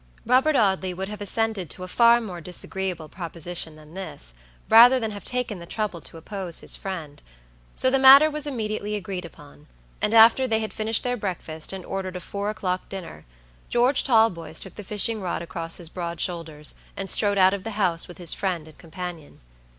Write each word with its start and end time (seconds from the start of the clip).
Robert 0.25 0.55
Audley 0.55 0.95
would 0.95 1.09
have 1.09 1.21
assented 1.21 1.69
to 1.69 1.83
a 1.83 1.87
far 1.87 2.19
more 2.19 2.41
disagreeable 2.41 3.07
proposition 3.07 3.75
than 3.75 3.93
this, 3.93 4.33
rather 4.67 4.99
than 4.99 5.11
have 5.11 5.23
taken 5.23 5.59
the 5.59 5.67
trouble 5.67 6.01
to 6.01 6.17
oppose 6.17 6.57
his 6.57 6.75
friend, 6.75 7.21
so 7.75 7.91
the 7.91 7.99
matter 7.99 8.27
was 8.27 8.47
immediately 8.47 8.95
agreed 8.95 9.25
upon; 9.25 9.67
and 10.01 10.15
after 10.15 10.47
they 10.47 10.59
had 10.59 10.73
finished 10.73 11.03
their 11.03 11.17
breakfast, 11.17 11.71
and 11.71 11.85
ordered 11.85 12.15
a 12.15 12.19
four 12.19 12.49
o'clock 12.49 12.89
dinner, 12.89 13.25
George 13.69 14.03
Talboys 14.03 14.59
took 14.59 14.73
the 14.73 14.83
fishing 14.83 15.21
rod 15.21 15.43
across 15.43 15.75
his 15.77 15.87
broad 15.87 16.19
shoulders, 16.19 16.73
and 16.97 17.07
strode 17.07 17.37
out 17.37 17.53
of 17.53 17.63
the 17.63 17.77
house 17.77 18.07
with 18.07 18.17
his 18.17 18.33
friend 18.33 18.67
and 18.67 18.79
companion. 18.79 19.39